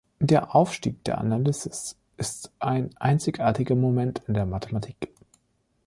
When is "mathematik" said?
4.47-5.11